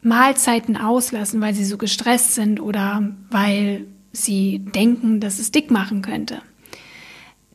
Mahlzeiten 0.01 0.77
auslassen, 0.77 1.41
weil 1.41 1.53
sie 1.53 1.65
so 1.65 1.77
gestresst 1.77 2.35
sind 2.35 2.59
oder 2.59 3.13
weil 3.29 3.85
sie 4.11 4.59
denken, 4.59 5.19
dass 5.19 5.39
es 5.39 5.51
dick 5.51 5.71
machen 5.71 6.01
könnte. 6.01 6.41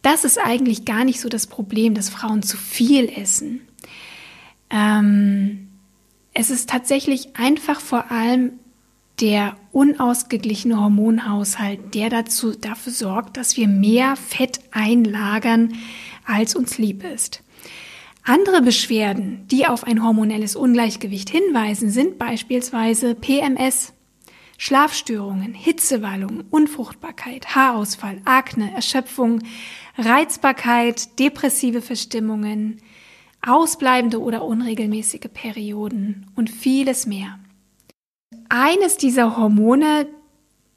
Das 0.03 0.25
ist 0.25 0.39
eigentlich 0.39 0.85
gar 0.85 1.05
nicht 1.05 1.21
so 1.21 1.29
das 1.29 1.47
Problem, 1.47 1.95
dass 1.95 2.09
Frauen 2.09 2.43
zu 2.43 2.57
viel 2.57 3.09
essen. 3.09 3.61
Ähm, 4.71 5.69
es 6.33 6.51
ist 6.51 6.69
tatsächlich 6.69 7.37
einfach 7.37 7.81
vor 7.81 8.11
allem 8.11 8.53
der 9.21 9.57
unausgeglichene 9.73 10.79
Hormonhaushalt, 10.79 11.95
der 11.95 12.11
dazu, 12.11 12.53
dafür 12.53 12.93
sorgt, 12.93 13.37
dass 13.37 13.57
wir 13.57 13.67
mehr 13.67 14.17
Fett 14.17 14.61
einlagern, 14.71 15.75
als 16.27 16.55
uns 16.55 16.77
lieb 16.77 17.03
ist. 17.03 17.43
Andere 18.23 18.61
Beschwerden, 18.61 19.47
die 19.51 19.67
auf 19.67 19.85
ein 19.85 20.03
hormonelles 20.03 20.57
Ungleichgewicht 20.57 21.31
hinweisen, 21.31 21.91
sind 21.91 22.19
beispielsweise 22.19 23.15
PMS, 23.15 23.93
Schlafstörungen, 24.59 25.55
Hitzewallungen, 25.55 26.45
Unfruchtbarkeit, 26.51 27.55
Haarausfall, 27.55 28.21
Akne, 28.25 28.73
Erschöpfung, 28.75 29.43
Reizbarkeit, 29.99 31.19
depressive 31.19 31.83
Verstimmungen, 31.83 32.81
ausbleibende 33.47 34.21
oder 34.21 34.45
unregelmäßige 34.45 35.29
Perioden 35.33 36.27
und 36.35 36.51
vieles 36.51 37.07
mehr. 37.07 37.39
Eines 38.49 38.97
dieser 38.97 39.37
Hormone, 39.37 40.09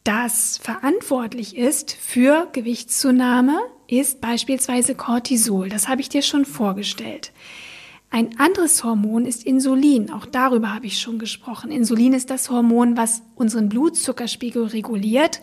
das 0.03 0.57
verantwortlich 0.57 1.55
ist 1.57 1.91
für 1.91 2.47
Gewichtszunahme, 2.51 3.59
ist 3.87 4.21
beispielsweise 4.21 4.95
Cortisol. 4.95 5.69
Das 5.69 5.87
habe 5.87 6.01
ich 6.01 6.09
dir 6.09 6.21
schon 6.21 6.45
vorgestellt. 6.45 7.31
Ein 8.11 8.39
anderes 8.39 8.83
Hormon 8.83 9.25
ist 9.25 9.43
Insulin. 9.43 10.11
Auch 10.11 10.25
darüber 10.25 10.73
habe 10.73 10.87
ich 10.87 10.99
schon 10.99 11.19
gesprochen. 11.19 11.71
Insulin 11.71 12.13
ist 12.13 12.29
das 12.31 12.49
Hormon, 12.49 12.97
was 12.97 13.21
unseren 13.35 13.69
Blutzuckerspiegel 13.69 14.65
reguliert, 14.65 15.41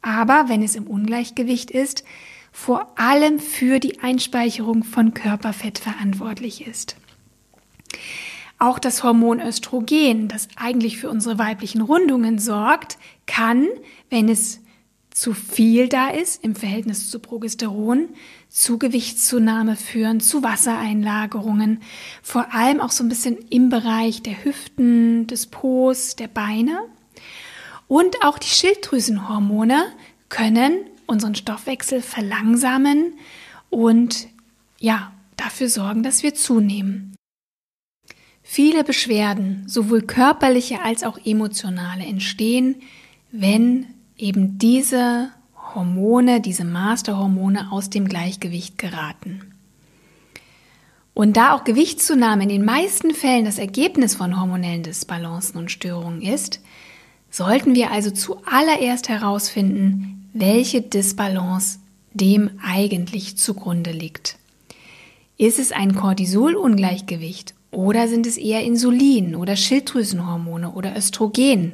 aber 0.00 0.48
wenn 0.48 0.62
es 0.62 0.76
im 0.76 0.86
Ungleichgewicht 0.86 1.70
ist, 1.70 2.04
vor 2.52 2.92
allem 2.96 3.40
für 3.40 3.80
die 3.80 4.00
Einspeicherung 4.00 4.84
von 4.84 5.12
Körperfett 5.12 5.78
verantwortlich 5.78 6.66
ist. 6.66 6.96
Auch 8.60 8.78
das 8.78 9.02
Hormon 9.02 9.40
Östrogen, 9.40 10.28
das 10.28 10.46
eigentlich 10.54 10.98
für 10.98 11.10
unsere 11.10 11.38
weiblichen 11.38 11.80
Rundungen 11.80 12.38
sorgt, 12.38 12.96
kann, 13.26 13.66
wenn 14.08 14.28
es 14.28 14.60
zu 15.14 15.32
viel 15.32 15.88
da 15.88 16.08
ist 16.08 16.42
im 16.42 16.56
Verhältnis 16.56 17.08
zu 17.08 17.20
Progesteron, 17.20 18.08
zu 18.48 18.78
Gewichtszunahme 18.78 19.76
führen, 19.76 20.18
zu 20.18 20.42
Wassereinlagerungen, 20.42 21.80
vor 22.20 22.52
allem 22.52 22.80
auch 22.80 22.90
so 22.90 23.04
ein 23.04 23.08
bisschen 23.08 23.38
im 23.48 23.68
Bereich 23.68 24.22
der 24.22 24.44
Hüften, 24.44 25.28
des 25.28 25.46
Po's, 25.46 26.16
der 26.16 26.26
Beine. 26.26 26.80
Und 27.86 28.24
auch 28.24 28.38
die 28.38 28.48
Schilddrüsenhormone 28.48 29.86
können 30.30 30.78
unseren 31.06 31.36
Stoffwechsel 31.36 32.02
verlangsamen 32.02 33.14
und 33.70 34.26
ja, 34.80 35.12
dafür 35.36 35.68
sorgen, 35.68 36.02
dass 36.02 36.24
wir 36.24 36.34
zunehmen. 36.34 37.14
Viele 38.42 38.82
Beschwerden, 38.82 39.62
sowohl 39.68 40.02
körperliche 40.02 40.82
als 40.82 41.04
auch 41.04 41.18
emotionale, 41.24 42.04
entstehen, 42.04 42.82
wenn 43.30 43.93
eben 44.16 44.58
diese 44.58 45.30
Hormone, 45.74 46.40
diese 46.40 46.64
Masterhormone 46.64 47.72
aus 47.72 47.90
dem 47.90 48.06
Gleichgewicht 48.06 48.78
geraten. 48.78 49.54
Und 51.14 51.36
da 51.36 51.54
auch 51.54 51.64
Gewichtszunahme 51.64 52.42
in 52.42 52.48
den 52.48 52.64
meisten 52.64 53.12
Fällen 53.12 53.44
das 53.44 53.58
Ergebnis 53.58 54.16
von 54.16 54.40
hormonellen 54.40 54.82
Disbalancen 54.82 55.58
und 55.58 55.70
Störungen 55.70 56.22
ist, 56.22 56.60
sollten 57.30 57.74
wir 57.74 57.90
also 57.90 58.10
zuallererst 58.10 59.08
herausfinden, 59.08 60.28
welche 60.32 60.82
Disbalance 60.82 61.78
dem 62.12 62.50
eigentlich 62.64 63.36
zugrunde 63.36 63.92
liegt. 63.92 64.38
Ist 65.36 65.58
es 65.58 65.72
ein 65.72 65.94
Cortisolungleichgewicht 65.94 67.54
oder 67.70 68.06
sind 68.06 68.26
es 68.26 68.36
eher 68.36 68.62
Insulin 68.62 69.34
oder 69.34 69.56
Schilddrüsenhormone 69.56 70.72
oder 70.72 70.96
Östrogen? 70.96 71.72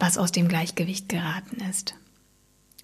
Was 0.00 0.18
aus 0.18 0.32
dem 0.32 0.48
Gleichgewicht 0.48 1.08
geraten 1.08 1.62
ist. 1.70 1.94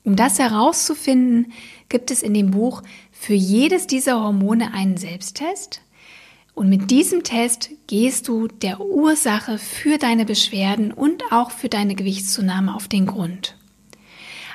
Um 0.05 0.15
das 0.15 0.39
herauszufinden, 0.39 1.53
gibt 1.89 2.13
es 2.13 2.23
in 2.23 2.33
dem 2.33 2.53
Buch 2.53 2.83
für 3.11 3.35
jedes 3.35 3.89
dieser 3.89 4.23
Hormone 4.23 4.73
einen 4.73 4.97
Selbsttest. 4.97 5.81
Und 6.55 6.69
mit 6.69 6.91
diesem 6.91 7.25
Test 7.25 7.71
gehst 7.89 8.29
du 8.29 8.47
der 8.47 8.81
Ursache 8.81 9.59
für 9.59 9.99
deine 9.99 10.25
Beschwerden 10.25 10.93
und 10.93 11.25
auch 11.33 11.51
für 11.51 11.69
deine 11.69 11.97
Gewichtszunahme 11.97 12.75
auf 12.75 12.87
den 12.87 13.07
Grund. 13.07 13.57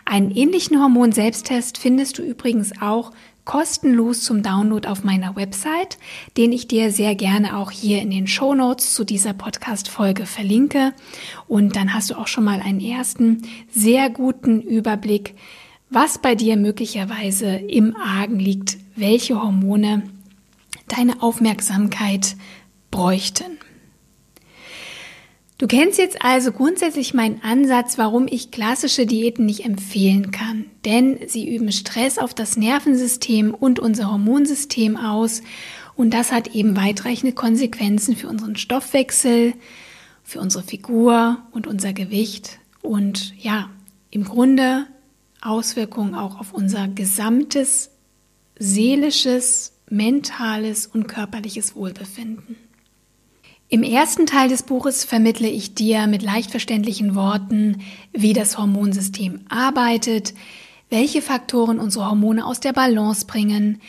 Einen 0.05 0.31
ähnlichen 0.31 0.79
Hormon-Selbsttest 0.79 1.77
findest 1.77 2.17
du 2.17 2.23
übrigens 2.23 2.71
auch 2.81 3.11
kostenlos 3.45 4.23
zum 4.23 4.43
Download 4.43 4.87
auf 4.87 5.03
meiner 5.03 5.35
Website, 5.35 5.97
den 6.37 6.51
ich 6.51 6.67
dir 6.67 6.91
sehr 6.91 7.15
gerne 7.15 7.57
auch 7.57 7.71
hier 7.71 8.01
in 8.01 8.11
den 8.11 8.27
Show 8.27 8.53
Notes 8.53 8.93
zu 8.93 9.03
dieser 9.03 9.33
Podcast-Folge 9.33 10.25
verlinke. 10.25 10.93
Und 11.47 11.75
dann 11.75 11.93
hast 11.93 12.11
du 12.11 12.15
auch 12.15 12.27
schon 12.27 12.43
mal 12.43 12.61
einen 12.61 12.79
ersten 12.79 13.43
sehr 13.69 14.09
guten 14.09 14.61
Überblick, 14.61 15.35
was 15.89 16.19
bei 16.19 16.35
dir 16.35 16.55
möglicherweise 16.55 17.47
im 17.55 17.95
Argen 17.95 18.39
liegt, 18.39 18.77
welche 18.95 19.41
Hormone 19.41 20.03
deine 20.87 21.21
Aufmerksamkeit 21.21 22.35
bräuchten. 22.91 23.57
Du 25.61 25.67
kennst 25.67 25.99
jetzt 25.99 26.23
also 26.23 26.51
grundsätzlich 26.51 27.13
meinen 27.13 27.39
Ansatz, 27.43 27.99
warum 27.99 28.25
ich 28.27 28.49
klassische 28.49 29.05
Diäten 29.05 29.45
nicht 29.45 29.63
empfehlen 29.63 30.31
kann. 30.31 30.65
Denn 30.85 31.19
sie 31.27 31.55
üben 31.55 31.71
Stress 31.71 32.17
auf 32.17 32.33
das 32.33 32.57
Nervensystem 32.57 33.53
und 33.53 33.77
unser 33.77 34.09
Hormonsystem 34.11 34.97
aus. 34.97 35.43
Und 35.95 36.15
das 36.15 36.31
hat 36.31 36.55
eben 36.55 36.75
weitreichende 36.75 37.35
Konsequenzen 37.35 38.15
für 38.15 38.27
unseren 38.27 38.55
Stoffwechsel, 38.55 39.53
für 40.23 40.39
unsere 40.39 40.63
Figur 40.63 41.37
und 41.51 41.67
unser 41.67 41.93
Gewicht. 41.93 42.57
Und 42.81 43.35
ja, 43.37 43.69
im 44.09 44.23
Grunde 44.23 44.87
Auswirkungen 45.41 46.15
auch 46.15 46.39
auf 46.39 46.53
unser 46.53 46.87
gesamtes 46.87 47.91
seelisches, 48.57 49.73
mentales 49.91 50.87
und 50.87 51.07
körperliches 51.07 51.75
Wohlbefinden. 51.75 52.55
Im 53.73 53.83
ersten 53.83 54.25
Teil 54.25 54.49
des 54.49 54.63
Buches 54.63 55.05
vermittle 55.05 55.47
ich 55.47 55.75
dir 55.75 56.05
mit 56.05 56.23
leicht 56.23 56.51
verständlichen 56.51 57.15
Worten, 57.15 57.81
wie 58.11 58.33
das 58.33 58.57
Hormonsystem 58.57 59.45
arbeitet, 59.47 60.33
welche 60.89 61.21
Faktoren 61.21 61.79
unsere 61.79 62.09
Hormone 62.09 62.45
aus 62.45 62.59
der 62.59 62.73
Balance 62.73 63.25
bringen, 63.25 63.79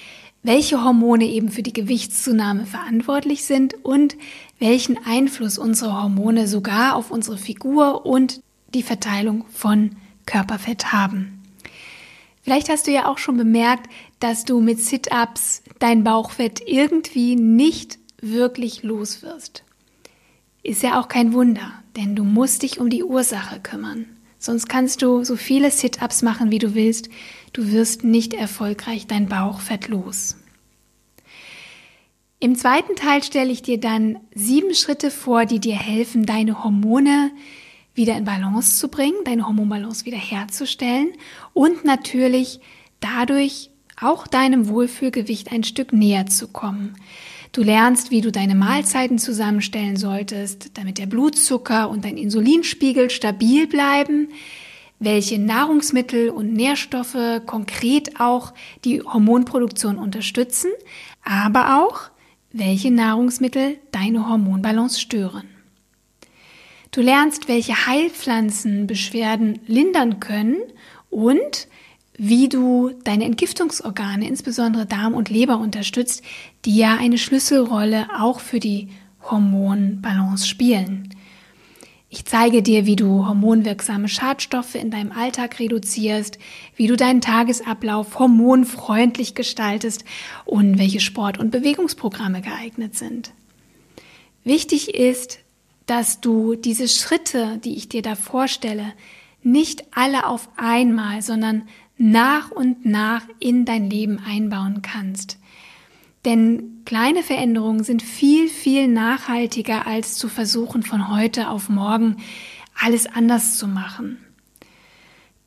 welche 0.45 0.85
Hormone 0.85 1.25
eben 1.25 1.49
für 1.49 1.65
die 1.65 1.73
Gewichtszunahme 1.73 2.65
verantwortlich 2.65 3.43
sind 3.45 3.75
und 3.85 4.17
welchen 4.61 5.05
Einfluss 5.05 5.59
unsere 5.59 6.01
Hormone 6.01 6.47
sogar 6.47 6.95
auf 6.95 7.11
unsere 7.11 7.37
Figur 7.37 8.07
und 8.07 8.41
die 8.75 8.85
Verteilung 8.85 9.47
von 9.51 9.97
Körperfett 10.27 10.93
haben. 10.93 11.43
Vielleicht 12.43 12.69
hast 12.69 12.87
du 12.87 12.93
ja 12.93 13.09
auch 13.09 13.19
schon 13.19 13.37
bemerkt, 13.37 13.91
dass 14.21 14.45
du 14.45 14.61
mit 14.61 14.79
Sit-ups 14.79 15.65
dein 15.81 16.05
Bauchfett 16.05 16.63
irgendwie 16.65 17.35
nicht 17.35 17.99
wirklich 18.21 18.85
los 18.85 19.23
wirst. 19.23 19.65
Ist 20.63 20.83
ja 20.83 21.01
auch 21.01 21.09
kein 21.09 21.33
Wunder, 21.33 21.73
denn 21.97 22.15
du 22.15 22.25
musst 22.25 22.63
dich 22.63 22.79
um 22.79 22.89
die 22.89 23.03
Ursache 23.03 23.61
kümmern. 23.61 24.07
Sonst 24.39 24.69
kannst 24.69 25.03
du 25.03 25.25
so 25.25 25.37
viele 25.37 25.71
Sit-ups 25.71 26.23
machen, 26.23 26.51
wie 26.51 26.59
du 26.59 26.75
willst. 26.75 27.09
Du 27.53 27.71
wirst 27.71 28.05
nicht 28.05 28.35
erfolgreich 28.35 29.07
dein 29.07 29.29
Bauchfett 29.29 29.89
los. 29.89 30.37
Im 32.41 32.57
zweiten 32.57 32.97
Teil 32.97 33.23
stelle 33.23 33.53
ich 33.53 33.63
dir 33.63 33.79
dann 33.79 34.19
sieben 34.35 34.75
Schritte 34.75 35.13
vor, 35.13 35.47
die 35.47 35.61
dir 35.61 35.77
helfen, 35.77 36.27
deine 36.27 36.65
Hormone 36.65 37.31
wieder 37.95 38.17
in 38.17 38.25
Balance 38.25 38.79
zu 38.79 38.89
bringen, 38.89 39.19
deine 39.25 39.47
Hormonbalance 39.47 40.07
wieder 40.07 40.17
herzustellen 40.17 41.13
und 41.53 41.85
natürlich 41.85 42.59
dadurch 42.99 43.71
auch 44.01 44.27
deinem 44.27 44.69
Wohlfühlgewicht 44.69 45.53
ein 45.53 45.63
Stück 45.63 45.93
näher 45.93 46.27
zu 46.27 46.49
kommen. 46.49 46.97
Du 47.53 47.63
lernst, 47.63 48.11
wie 48.11 48.23
du 48.23 48.33
deine 48.33 48.55
Mahlzeiten 48.55 49.19
zusammenstellen 49.19 49.99
solltest, 49.99 50.79
damit 50.79 50.97
der 50.97 51.05
Blutzucker 51.05 51.91
und 51.91 52.07
dein 52.07 52.17
Insulinspiegel 52.17 53.11
stabil 53.11 53.67
bleiben, 53.67 54.29
welche 54.99 55.39
Nahrungsmittel 55.39 56.31
und 56.31 56.55
Nährstoffe 56.55 57.43
konkret 57.45 58.19
auch 58.19 58.55
die 58.87 59.03
Hormonproduktion 59.03 59.99
unterstützen, 59.99 60.71
aber 61.25 61.85
auch 61.85 62.11
welche 62.53 62.91
Nahrungsmittel 62.91 63.77
deine 63.91 64.31
Hormonbalance 64.31 64.99
stören. 64.99 65.45
Du 66.91 67.03
lernst, 67.03 67.49
welche 67.49 67.87
Heilpflanzen 67.87 68.87
Beschwerden 68.87 69.59
lindern 69.67 70.21
können 70.21 70.57
und 71.11 71.69
wie 72.17 72.49
du 72.49 72.91
deine 73.05 73.25
Entgiftungsorgane, 73.25 74.27
insbesondere 74.27 74.87
Darm 74.87 75.15
und 75.15 75.31
Leber, 75.31 75.59
unterstützt, 75.59 76.23
die 76.65 76.77
ja 76.77 76.97
eine 76.97 77.19
Schlüsselrolle 77.19 78.09
auch 78.19 78.41
für 78.41 78.61
die 78.61 78.89
Hormonbalance 79.23 80.47
spielen. 80.47 81.15
Ich 82.15 82.27
zeige 82.27 82.63
dir, 82.63 82.85
wie 82.85 82.97
du 82.97 83.27
hormonwirksame 83.27 84.07
Schadstoffe 84.07 84.75
in 84.75 84.91
deinem 84.91 85.13
Alltag 85.13 85.59
reduzierst, 85.59 86.39
wie 86.77 86.87
du 86.87 86.95
deinen 86.95 87.23
Tagesablauf 87.23 88.19
hormonfreundlich 88.19 89.35
gestaltest 89.35 90.05
und 90.45 90.79
welche 90.79 91.01
Sport- 91.01 91.39
und 91.39 91.51
Bewegungsprogramme 91.51 92.43
geeignet 92.43 92.97
sind. 92.97 93.33
Wichtig 94.45 94.95
ist, 94.95 95.39
dass 95.87 96.21
du 96.21 96.55
diese 96.55 96.87
Schritte, 96.87 97.59
die 97.65 97.77
ich 97.77 97.89
dir 97.89 98.03
da 98.03 98.15
vorstelle, 98.15 98.93
nicht 99.43 99.85
alle 99.97 100.27
auf 100.27 100.51
einmal, 100.57 101.23
sondern 101.23 101.63
nach 101.97 102.51
und 102.51 102.85
nach 102.85 103.23
in 103.39 103.65
dein 103.65 103.89
Leben 103.89 104.19
einbauen 104.19 104.83
kannst. 104.83 105.39
Denn 106.25 106.83
kleine 106.85 107.23
Veränderungen 107.23 107.83
sind 107.83 108.03
viel, 108.03 108.49
viel 108.49 108.87
nachhaltiger, 108.89 109.87
als 109.87 110.15
zu 110.15 110.29
versuchen, 110.29 110.83
von 110.83 111.11
heute 111.11 111.49
auf 111.49 111.69
morgen 111.69 112.17
alles 112.81 113.07
anders 113.07 113.57
zu 113.57 113.67
machen. 113.67 114.19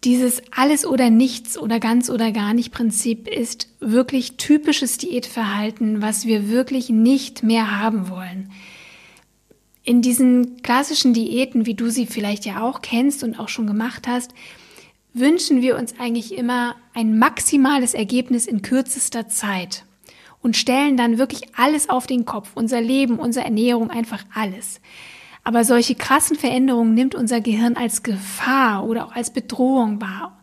Dieses 0.04 0.44
alles 0.52 0.86
oder 0.86 1.10
nichts 1.10 1.58
oder 1.58 1.80
ganz 1.80 2.10
oder 2.12 2.32
gar 2.32 2.54
nicht 2.54 2.72
Prinzip 2.72 3.28
ist 3.28 3.70
wirklich 3.80 4.38
typisches 4.38 4.98
Diätverhalten, 5.00 6.02
was 6.02 6.28
wir 6.28 6.50
wirklich 6.50 6.90
nicht 6.90 7.42
mehr 7.42 7.80
haben 7.82 8.10
wollen. 8.10 8.52
In 9.84 10.02
diesen 10.02 10.62
klassischen 10.62 11.14
Diäten, 11.14 11.66
wie 11.66 11.74
du 11.74 11.90
sie 11.90 12.06
vielleicht 12.06 12.46
ja 12.46 12.62
auch 12.62 12.82
kennst 12.82 13.24
und 13.24 13.40
auch 13.40 13.50
schon 13.50 13.66
gemacht 13.66 14.08
hast, 14.08 14.32
wünschen 15.16 15.62
wir 15.62 15.78
uns 15.78 15.98
eigentlich 15.98 16.38
immer 16.38 16.76
ein 16.94 17.18
maximales 17.18 17.94
Ergebnis 17.94 18.46
in 18.46 18.62
kürzester 18.62 19.28
Zeit 19.30 19.86
und 20.42 20.58
stellen 20.58 20.98
dann 20.98 21.18
wirklich 21.18 21.44
alles 21.56 21.90
auf 21.90 22.06
den 22.06 22.26
Kopf, 22.26 22.52
unser 22.54 22.82
Leben, 22.82 23.18
unsere 23.18 23.46
Ernährung, 23.46 23.90
einfach 23.90 24.24
alles. 24.34 24.82
Aber 25.44 25.64
solche 25.64 25.96
krassen 25.96 26.36
Veränderungen 26.36 26.94
nimmt 26.94 27.16
unser 27.16 27.40
Gehirn 27.40 27.78
als 27.78 28.04
Gefahr 28.04 28.86
oder 28.86 29.06
auch 29.06 29.16
als 29.16 29.32
Bedrohung 29.32 30.02
wahr. 30.02 30.38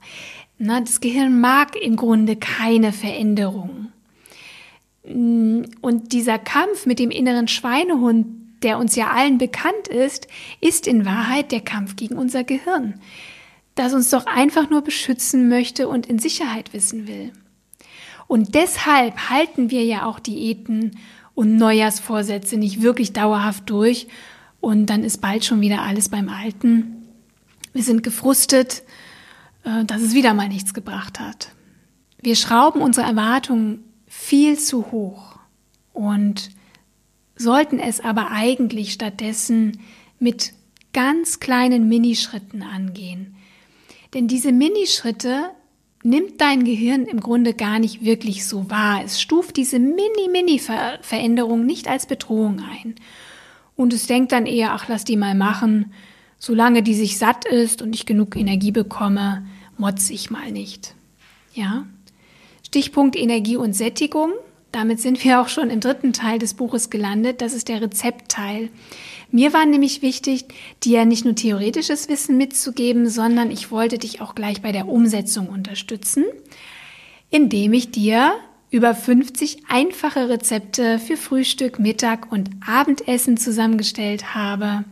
Na, 0.58 0.80
das 0.80 1.00
Gehirn 1.00 1.40
mag 1.40 1.76
im 1.76 1.96
Grunde 1.96 2.36
keine 2.36 2.92
Veränderung. 2.92 3.92
Und 5.04 6.12
dieser 6.12 6.38
Kampf 6.38 6.86
mit 6.86 6.98
dem 6.98 7.10
inneren 7.10 7.48
Schweinehund, 7.48 8.26
der 8.62 8.78
uns 8.78 8.96
ja 8.96 9.08
allen 9.08 9.38
bekannt 9.38 9.88
ist, 9.88 10.28
ist 10.60 10.86
in 10.86 11.04
Wahrheit 11.04 11.52
der 11.52 11.60
Kampf 11.60 11.96
gegen 11.96 12.16
unser 12.16 12.44
Gehirn 12.44 13.00
das 13.74 13.94
uns 13.94 14.10
doch 14.10 14.26
einfach 14.26 14.70
nur 14.70 14.82
beschützen 14.82 15.48
möchte 15.48 15.88
und 15.88 16.06
in 16.06 16.18
Sicherheit 16.18 16.72
wissen 16.72 17.06
will. 17.06 17.32
Und 18.26 18.54
deshalb 18.54 19.30
halten 19.30 19.70
wir 19.70 19.84
ja 19.84 20.06
auch 20.06 20.18
Diäten 20.18 20.98
und 21.34 21.56
Neujahrsvorsätze 21.56 22.56
nicht 22.56 22.82
wirklich 22.82 23.12
dauerhaft 23.12 23.68
durch 23.70 24.08
und 24.60 24.86
dann 24.86 25.04
ist 25.04 25.20
bald 25.20 25.44
schon 25.44 25.60
wieder 25.60 25.82
alles 25.82 26.08
beim 26.08 26.28
Alten. 26.28 27.08
Wir 27.72 27.82
sind 27.82 28.02
gefrustet, 28.02 28.82
äh, 29.64 29.84
dass 29.84 30.02
es 30.02 30.14
wieder 30.14 30.34
mal 30.34 30.48
nichts 30.48 30.74
gebracht 30.74 31.20
hat. 31.20 31.50
Wir 32.20 32.36
schrauben 32.36 32.80
unsere 32.80 33.06
Erwartungen 33.06 33.82
viel 34.06 34.58
zu 34.58 34.92
hoch 34.92 35.38
und 35.92 36.50
sollten 37.34 37.78
es 37.78 38.00
aber 38.00 38.30
eigentlich 38.30 38.92
stattdessen 38.92 39.80
mit 40.18 40.52
ganz 40.92 41.40
kleinen 41.40 41.88
Minischritten 41.88 42.62
angehen. 42.62 43.34
Denn 44.14 44.28
diese 44.28 44.52
Minischritte 44.52 45.50
nimmt 46.02 46.40
dein 46.40 46.64
Gehirn 46.64 47.06
im 47.06 47.20
Grunde 47.20 47.54
gar 47.54 47.78
nicht 47.78 48.04
wirklich 48.04 48.46
so 48.46 48.68
wahr. 48.70 49.02
Es 49.04 49.20
stuft 49.20 49.56
diese 49.56 49.78
Mini-Mini-Veränderung 49.78 51.64
nicht 51.64 51.88
als 51.88 52.06
Bedrohung 52.06 52.60
ein. 52.60 52.96
Und 53.76 53.92
es 53.92 54.06
denkt 54.06 54.32
dann 54.32 54.46
eher, 54.46 54.72
ach, 54.72 54.88
lass 54.88 55.04
die 55.04 55.16
mal 55.16 55.34
machen. 55.34 55.92
Solange 56.38 56.82
die 56.82 56.94
sich 56.94 57.18
satt 57.18 57.44
ist 57.44 57.82
und 57.82 57.94
ich 57.94 58.04
genug 58.04 58.36
Energie 58.36 58.72
bekomme, 58.72 59.46
motze 59.78 60.12
ich 60.12 60.30
mal 60.30 60.50
nicht. 60.50 60.94
Ja? 61.54 61.86
Stichpunkt 62.66 63.16
Energie 63.16 63.56
und 63.56 63.74
Sättigung. 63.74 64.32
Damit 64.72 65.00
sind 65.00 65.22
wir 65.22 65.40
auch 65.40 65.48
schon 65.48 65.68
im 65.68 65.80
dritten 65.80 66.14
Teil 66.14 66.38
des 66.38 66.54
Buches 66.54 66.88
gelandet. 66.88 67.42
Das 67.42 67.52
ist 67.52 67.68
der 67.68 67.82
Rezeptteil. 67.82 68.70
Mir 69.30 69.52
war 69.52 69.66
nämlich 69.66 70.02
wichtig, 70.02 70.46
dir 70.82 71.04
nicht 71.04 71.24
nur 71.24 71.34
theoretisches 71.34 72.08
Wissen 72.08 72.38
mitzugeben, 72.38 73.08
sondern 73.08 73.50
ich 73.50 73.70
wollte 73.70 73.98
dich 73.98 74.22
auch 74.22 74.34
gleich 74.34 74.62
bei 74.62 74.72
der 74.72 74.88
Umsetzung 74.88 75.48
unterstützen, 75.48 76.24
indem 77.30 77.74
ich 77.74 77.90
dir 77.90 78.32
über 78.70 78.94
50 78.94 79.64
einfache 79.68 80.30
Rezepte 80.30 80.98
für 80.98 81.18
Frühstück, 81.18 81.78
Mittag 81.78 82.32
und 82.32 82.48
Abendessen 82.66 83.36
zusammengestellt 83.36 84.34
habe. 84.34 84.84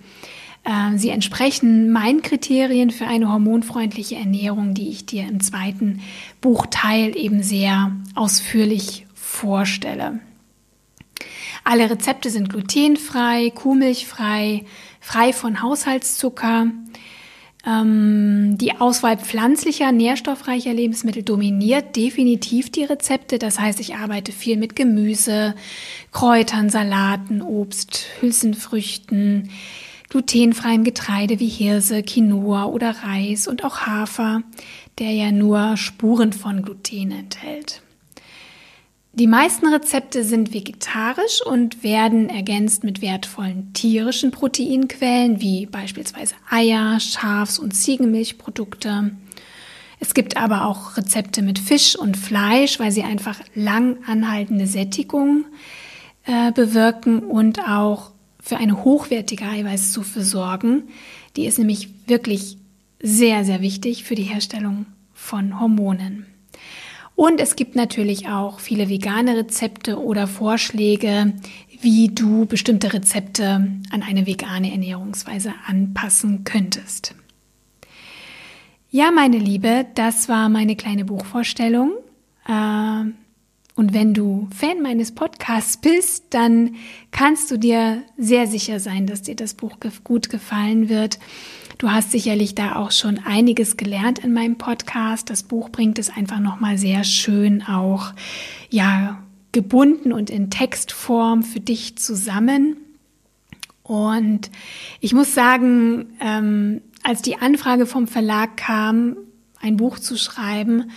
Ähm, 0.64 0.98
sie 0.98 1.08
entsprechen 1.08 1.90
meinen 1.90 2.20
Kriterien 2.20 2.90
für 2.90 3.06
eine 3.06 3.32
hormonfreundliche 3.32 4.16
Ernährung, 4.16 4.74
die 4.74 4.90
ich 4.90 5.06
dir 5.06 5.26
im 5.26 5.40
zweiten 5.40 6.00
Buchteil 6.42 7.16
eben 7.16 7.42
sehr 7.42 7.92
ausführlich 8.14 9.06
vorstelle. 9.40 10.20
Alle 11.64 11.90
Rezepte 11.90 12.30
sind 12.30 12.48
glutenfrei, 12.48 13.50
kuhmilchfrei, 13.50 14.64
frei 15.00 15.32
von 15.32 15.62
Haushaltszucker. 15.62 16.66
Ähm, 17.66 18.56
die 18.56 18.80
Auswahl 18.80 19.18
pflanzlicher, 19.18 19.92
nährstoffreicher 19.92 20.72
Lebensmittel 20.72 21.22
dominiert 21.22 21.96
definitiv 21.96 22.70
die 22.70 22.84
Rezepte. 22.84 23.38
Das 23.38 23.58
heißt, 23.58 23.80
ich 23.80 23.96
arbeite 23.96 24.32
viel 24.32 24.56
mit 24.56 24.76
Gemüse, 24.76 25.54
Kräutern, 26.12 26.70
Salaten, 26.70 27.42
Obst, 27.42 28.06
Hülsenfrüchten, 28.20 29.50
glutenfreiem 30.08 30.84
Getreide 30.84 31.38
wie 31.38 31.48
Hirse, 31.48 32.02
Quinoa 32.02 32.64
oder 32.64 32.96
Reis 33.04 33.46
und 33.46 33.64
auch 33.64 33.80
Hafer, 33.86 34.42
der 34.98 35.12
ja 35.12 35.30
nur 35.30 35.76
Spuren 35.76 36.32
von 36.32 36.62
Gluten 36.62 37.10
enthält. 37.12 37.82
Die 39.12 39.26
meisten 39.26 39.66
Rezepte 39.66 40.22
sind 40.22 40.54
vegetarisch 40.54 41.44
und 41.44 41.82
werden 41.82 42.28
ergänzt 42.28 42.84
mit 42.84 43.02
wertvollen 43.02 43.72
tierischen 43.72 44.30
Proteinquellen 44.30 45.40
wie 45.40 45.66
beispielsweise 45.66 46.36
Eier, 46.48 47.00
Schafs- 47.00 47.58
und 47.58 47.72
Ziegenmilchprodukte. 47.72 49.10
Es 49.98 50.14
gibt 50.14 50.36
aber 50.36 50.64
auch 50.64 50.96
Rezepte 50.96 51.42
mit 51.42 51.58
Fisch 51.58 51.96
und 51.96 52.16
Fleisch, 52.16 52.78
weil 52.78 52.92
sie 52.92 53.02
einfach 53.02 53.40
lang 53.54 53.98
anhaltende 54.06 54.68
Sättigung 54.68 55.44
äh, 56.24 56.52
bewirken 56.52 57.18
und 57.18 57.58
auch 57.68 58.12
für 58.40 58.58
eine 58.58 58.84
hochwertige 58.84 59.44
Eiweißzufuhr 59.44 60.22
sorgen. 60.22 60.84
Die 61.36 61.46
ist 61.46 61.58
nämlich 61.58 61.88
wirklich 62.06 62.58
sehr, 63.02 63.44
sehr 63.44 63.60
wichtig 63.60 64.04
für 64.04 64.14
die 64.14 64.22
Herstellung 64.22 64.86
von 65.12 65.60
Hormonen. 65.60 66.26
Und 67.20 67.38
es 67.38 67.54
gibt 67.54 67.76
natürlich 67.76 68.28
auch 68.28 68.60
viele 68.60 68.88
vegane 68.88 69.36
Rezepte 69.36 70.02
oder 70.02 70.26
Vorschläge, 70.26 71.34
wie 71.82 72.08
du 72.08 72.46
bestimmte 72.46 72.94
Rezepte 72.94 73.44
an 73.90 74.02
eine 74.02 74.26
vegane 74.26 74.72
Ernährungsweise 74.72 75.52
anpassen 75.66 76.44
könntest. 76.44 77.14
Ja, 78.88 79.10
meine 79.10 79.36
Liebe, 79.36 79.84
das 79.96 80.30
war 80.30 80.48
meine 80.48 80.76
kleine 80.76 81.04
Buchvorstellung. 81.04 81.92
Äh, 82.48 83.04
und 83.74 83.92
wenn 83.92 84.14
du 84.14 84.48
Fan 84.58 84.80
meines 84.80 85.14
Podcasts 85.14 85.76
bist, 85.76 86.24
dann 86.30 86.76
kannst 87.10 87.50
du 87.50 87.58
dir 87.58 88.02
sehr 88.16 88.46
sicher 88.46 88.80
sein, 88.80 89.06
dass 89.06 89.20
dir 89.20 89.36
das 89.36 89.52
Buch 89.52 89.76
gut 90.04 90.30
gefallen 90.30 90.88
wird. 90.88 91.18
Du 91.80 91.90
hast 91.90 92.10
sicherlich 92.12 92.54
da 92.54 92.76
auch 92.76 92.90
schon 92.90 93.20
einiges 93.24 93.78
gelernt 93.78 94.18
in 94.18 94.34
meinem 94.34 94.58
Podcast. 94.58 95.30
Das 95.30 95.42
Buch 95.42 95.70
bringt 95.70 95.98
es 95.98 96.10
einfach 96.14 96.38
nochmal 96.38 96.76
sehr 96.76 97.04
schön 97.04 97.62
auch, 97.62 98.12
ja, 98.68 99.22
gebunden 99.52 100.12
und 100.12 100.28
in 100.28 100.50
Textform 100.50 101.42
für 101.42 101.60
dich 101.60 101.96
zusammen. 101.96 102.76
Und 103.82 104.50
ich 105.00 105.14
muss 105.14 105.34
sagen, 105.34 106.08
ähm, 106.20 106.82
als 107.02 107.22
die 107.22 107.38
Anfrage 107.38 107.86
vom 107.86 108.06
Verlag 108.06 108.58
kam, 108.58 109.16
ein 109.62 109.78
Buch 109.78 109.98
zu 109.98 110.18
schreiben, 110.18 110.90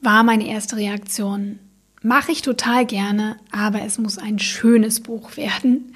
war 0.00 0.22
meine 0.22 0.46
erste 0.46 0.76
Reaktion, 0.76 1.58
mache 2.02 2.30
ich 2.30 2.42
total 2.42 2.86
gerne, 2.86 3.36
aber 3.50 3.82
es 3.82 3.98
muss 3.98 4.16
ein 4.16 4.38
schönes 4.38 5.00
Buch 5.00 5.36
werden. 5.36 5.92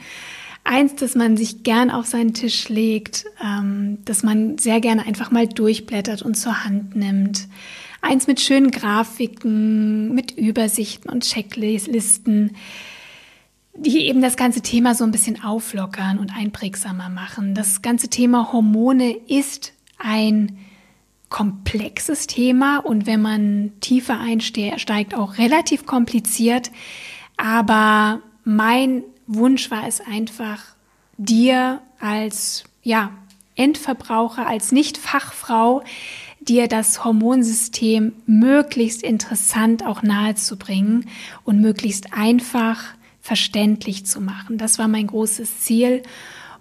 Eins, 0.66 0.94
das 0.94 1.14
man 1.14 1.36
sich 1.36 1.62
gern 1.62 1.90
auf 1.90 2.06
seinen 2.06 2.32
Tisch 2.32 2.70
legt, 2.70 3.26
ähm, 3.42 3.98
das 4.06 4.22
man 4.22 4.56
sehr 4.56 4.80
gerne 4.80 5.06
einfach 5.06 5.30
mal 5.30 5.46
durchblättert 5.46 6.22
und 6.22 6.36
zur 6.36 6.64
Hand 6.64 6.96
nimmt. 6.96 7.48
Eins 8.00 8.26
mit 8.26 8.40
schönen 8.40 8.70
Grafiken, 8.70 10.14
mit 10.14 10.32
Übersichten 10.32 11.10
und 11.10 11.24
Checklisten, 11.24 12.56
die 13.76 14.06
eben 14.06 14.22
das 14.22 14.36
ganze 14.36 14.62
Thema 14.62 14.94
so 14.94 15.04
ein 15.04 15.10
bisschen 15.10 15.42
auflockern 15.44 16.18
und 16.18 16.34
einprägsamer 16.34 17.10
machen. 17.10 17.54
Das 17.54 17.82
ganze 17.82 18.08
Thema 18.08 18.52
Hormone 18.52 19.14
ist 19.28 19.74
ein 19.98 20.58
komplexes 21.28 22.26
Thema 22.26 22.78
und 22.78 23.06
wenn 23.06 23.20
man 23.20 23.72
tiefer 23.80 24.18
einsteigt, 24.18 25.14
auch 25.14 25.36
relativ 25.36 25.84
kompliziert. 25.84 26.70
Aber 27.36 28.20
mein 28.44 29.02
Wunsch 29.26 29.70
war 29.70 29.86
es 29.86 30.00
einfach, 30.00 30.62
dir 31.16 31.80
als, 32.00 32.64
ja, 32.82 33.10
Endverbraucher, 33.56 34.46
als 34.46 34.72
Nicht-Fachfrau, 34.72 35.84
dir 36.40 36.68
das 36.68 37.04
Hormonsystem 37.04 38.12
möglichst 38.26 39.02
interessant 39.02 39.86
auch 39.86 40.02
nahezubringen 40.02 41.08
und 41.44 41.60
möglichst 41.60 42.12
einfach 42.12 42.82
verständlich 43.20 44.04
zu 44.06 44.20
machen. 44.20 44.58
Das 44.58 44.78
war 44.78 44.88
mein 44.88 45.06
großes 45.06 45.60
Ziel. 45.60 46.02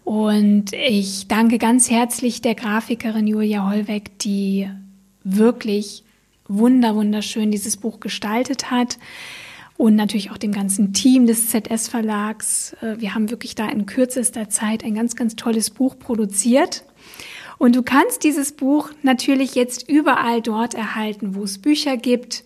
Und 0.06 0.74
ich 0.74 1.28
danke 1.28 1.58
ganz 1.58 1.90
herzlich 1.90 2.42
der 2.42 2.56
Grafikerin 2.56 3.28
Julia 3.28 3.70
Hollweg, 3.70 4.18
die 4.20 4.70
wirklich 5.24 6.04
wunder, 6.48 6.96
wunderschön 6.96 7.52
dieses 7.52 7.78
Buch 7.78 8.00
gestaltet 8.00 8.72
hat. 8.72 8.98
Und 9.78 9.96
natürlich 9.96 10.32
auch 10.32 10.38
dem 10.38 10.52
ganzen 10.52 10.94
Team 10.94 11.26
des 11.26 11.50
ZS 11.50 11.88
Verlags. 11.88 12.74
Äh, 12.82 13.00
wir 13.00 13.16
haben 13.16 13.30
wirklich 13.30 13.56
da 13.56 13.68
in 13.70 13.86
kürzester 13.86 14.50
Zeit 14.50 14.84
ein 14.84 14.96
ganz, 14.96 15.16
ganz 15.16 15.36
tolles 15.36 15.70
Buch 15.70 15.98
produziert. 15.98 16.84
Und 17.58 17.76
du 17.76 17.84
kannst 17.84 18.24
dieses 18.24 18.52
Buch 18.52 18.92
natürlich 19.02 19.56
jetzt 19.56 19.90
überall 19.90 20.42
dort 20.42 20.74
erhalten, 20.74 21.36
wo 21.36 21.44
es 21.44 21.60
Bücher 21.60 21.98
gibt. 21.98 22.44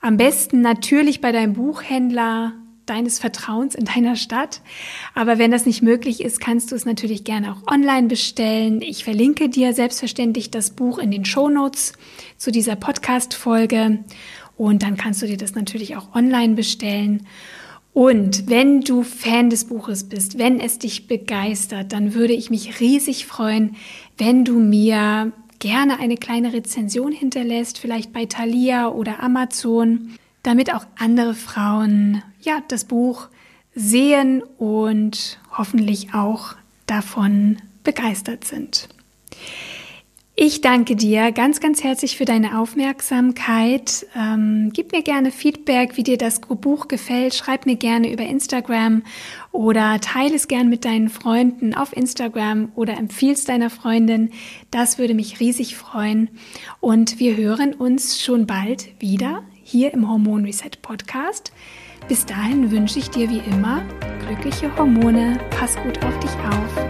Am 0.00 0.16
besten 0.16 0.60
natürlich 0.60 1.20
bei 1.20 1.32
deinem 1.32 1.54
Buchhändler, 1.54 2.54
deines 2.86 3.18
Vertrauens 3.18 3.74
in 3.74 3.84
deiner 3.84 4.16
Stadt. 4.16 4.62
Aber 5.14 5.38
wenn 5.38 5.50
das 5.50 5.66
nicht 5.66 5.82
möglich 5.82 6.22
ist, 6.22 6.40
kannst 6.40 6.72
du 6.72 6.76
es 6.76 6.86
natürlich 6.86 7.24
gerne 7.24 7.52
auch 7.52 7.72
online 7.72 8.08
bestellen. 8.08 8.80
Ich 8.80 9.04
verlinke 9.04 9.48
dir 9.48 9.74
selbstverständlich 9.74 10.50
das 10.50 10.70
Buch 10.70 10.98
in 10.98 11.10
den 11.10 11.24
Show 11.24 11.48
Notes 11.48 11.92
zu 12.36 12.50
dieser 12.50 12.76
Podcast-Folge. 12.76 14.04
Und 14.58 14.82
dann 14.82 14.98
kannst 14.98 15.22
du 15.22 15.26
dir 15.26 15.38
das 15.38 15.54
natürlich 15.54 15.96
auch 15.96 16.14
online 16.14 16.54
bestellen. 16.54 17.26
Und 17.94 18.50
wenn 18.50 18.82
du 18.82 19.02
Fan 19.02 19.48
des 19.48 19.64
Buches 19.64 20.04
bist, 20.04 20.38
wenn 20.38 20.60
es 20.60 20.78
dich 20.78 21.06
begeistert, 21.06 21.92
dann 21.92 22.12
würde 22.12 22.34
ich 22.34 22.50
mich 22.50 22.80
riesig 22.80 23.26
freuen, 23.26 23.76
wenn 24.18 24.44
du 24.44 24.58
mir 24.58 25.32
gerne 25.58 25.98
eine 25.98 26.16
kleine 26.16 26.52
Rezension 26.52 27.12
hinterlässt, 27.12 27.78
vielleicht 27.78 28.12
bei 28.12 28.26
Thalia 28.26 28.88
oder 28.88 29.22
Amazon 29.22 30.18
damit 30.42 30.72
auch 30.72 30.86
andere 30.96 31.34
Frauen 31.34 32.22
ja 32.40 32.62
das 32.68 32.84
Buch 32.84 33.28
sehen 33.74 34.42
und 34.58 35.38
hoffentlich 35.56 36.14
auch 36.14 36.54
davon 36.86 37.58
begeistert 37.84 38.44
sind. 38.44 38.88
Ich 40.40 40.60
danke 40.60 40.94
dir 40.94 41.32
ganz, 41.32 41.58
ganz 41.58 41.82
herzlich 41.82 42.16
für 42.16 42.24
deine 42.24 42.60
Aufmerksamkeit. 42.60 44.06
Ähm, 44.16 44.70
gib 44.72 44.92
mir 44.92 45.02
gerne 45.02 45.32
Feedback, 45.32 45.96
wie 45.96 46.04
dir 46.04 46.16
das 46.16 46.40
Buch 46.40 46.86
gefällt. 46.86 47.34
Schreib 47.34 47.66
mir 47.66 47.74
gerne 47.74 48.12
über 48.12 48.22
Instagram 48.22 49.02
oder 49.50 50.00
teile 50.00 50.36
es 50.36 50.46
gern 50.46 50.68
mit 50.68 50.84
deinen 50.84 51.08
Freunden 51.08 51.74
auf 51.74 51.92
Instagram 51.92 52.70
oder 52.76 52.96
empfiehlst 52.96 53.48
deiner 53.48 53.68
Freundin. 53.68 54.30
Das 54.70 54.96
würde 54.96 55.14
mich 55.14 55.40
riesig 55.40 55.76
freuen. 55.76 56.30
Und 56.78 57.18
wir 57.18 57.36
hören 57.36 57.74
uns 57.74 58.22
schon 58.22 58.46
bald 58.46 58.90
wieder 59.00 59.42
hier 59.64 59.92
im 59.92 60.08
Hormon 60.08 60.44
Reset 60.44 60.70
Podcast. 60.82 61.50
Bis 62.06 62.26
dahin 62.26 62.70
wünsche 62.70 63.00
ich 63.00 63.10
dir 63.10 63.28
wie 63.28 63.42
immer 63.50 63.82
glückliche 64.24 64.70
Hormone. 64.76 65.40
Pass 65.50 65.74
gut 65.82 66.00
auf 66.04 66.16
dich 66.20 66.30
auf. 66.30 66.87